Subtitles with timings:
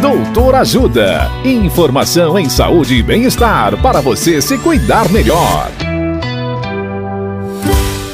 [0.00, 1.30] Doutor Ajuda.
[1.42, 5.70] Informação em saúde e bem-estar para você se cuidar melhor.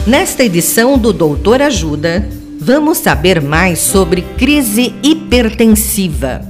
[0.07, 2.29] Nesta edição do Doutor Ajuda,
[2.61, 6.43] vamos saber mais sobre crise hipertensiva.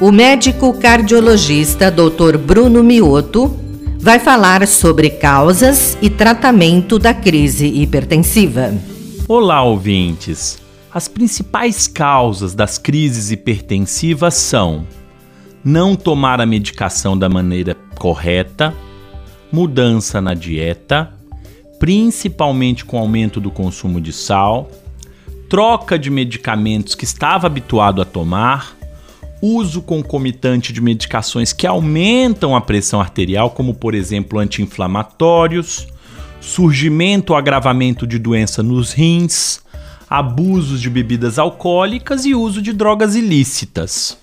[0.00, 2.38] O médico cardiologista Dr.
[2.38, 3.56] Bruno Mioto
[3.98, 8.72] vai falar sobre causas e tratamento da crise hipertensiva.
[9.26, 10.67] Olá, ouvintes!
[10.92, 14.86] As principais causas das crises hipertensivas são
[15.62, 18.74] não tomar a medicação da maneira correta,
[19.52, 21.12] mudança na dieta,
[21.78, 24.70] principalmente com aumento do consumo de sal,
[25.50, 28.74] troca de medicamentos que estava habituado a tomar,
[29.42, 35.86] uso concomitante de medicações que aumentam a pressão arterial, como por exemplo anti-inflamatórios,
[36.40, 39.60] surgimento ou agravamento de doença nos rins,
[40.08, 44.16] abusos de bebidas alcoólicas e uso de drogas ilícitas.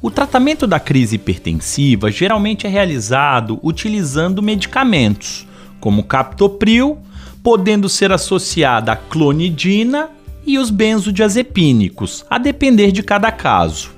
[0.00, 5.46] O tratamento da crise hipertensiva geralmente é realizado utilizando medicamentos,
[5.80, 6.98] como captopril,
[7.42, 10.10] podendo ser associada a clonidina
[10.46, 13.90] e os benzodiazepínicos, a depender de cada caso.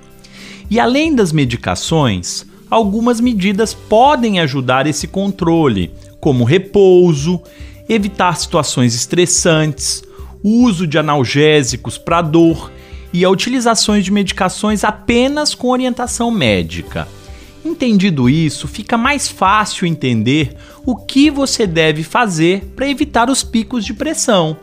[0.71, 7.41] E além das medicações, algumas medidas podem ajudar esse controle, como repouso,
[7.89, 10.03] evitar situações estressantes,
[10.43, 12.71] uso de analgésicos para dor
[13.13, 17.09] e a utilização de medicações apenas com orientação médica.
[17.65, 23.85] Entendido isso, fica mais fácil entender o que você deve fazer para evitar os picos
[23.85, 24.57] de pressão.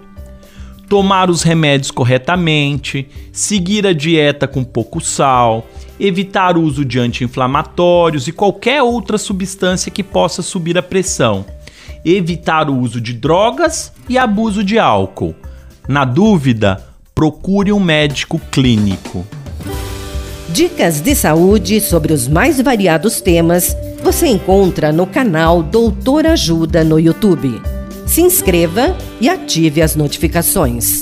[0.87, 5.67] Tomar os remédios corretamente, seguir a dieta com pouco sal,
[5.99, 11.45] evitar o uso de anti-inflamatórios e qualquer outra substância que possa subir a pressão,
[12.05, 15.35] evitar o uso de drogas e abuso de álcool.
[15.87, 16.81] Na dúvida,
[17.13, 19.25] procure um médico clínico.
[20.49, 26.99] Dicas de saúde sobre os mais variados temas você encontra no canal Doutor Ajuda no
[26.99, 27.61] YouTube.
[28.05, 31.01] Se inscreva e ative as notificações.